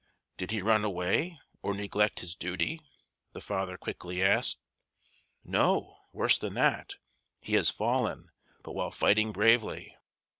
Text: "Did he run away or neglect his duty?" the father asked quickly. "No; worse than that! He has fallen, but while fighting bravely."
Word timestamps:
"Did 0.35 0.49
he 0.49 0.63
run 0.63 0.83
away 0.83 1.37
or 1.61 1.75
neglect 1.75 2.21
his 2.21 2.35
duty?" 2.35 2.81
the 3.33 3.39
father 3.39 3.73
asked 3.73 3.81
quickly. 3.81 4.23
"No; 5.45 5.95
worse 6.11 6.39
than 6.39 6.55
that! 6.55 6.95
He 7.39 7.53
has 7.53 7.69
fallen, 7.69 8.31
but 8.63 8.71
while 8.73 8.89
fighting 8.89 9.31
bravely." 9.31 9.95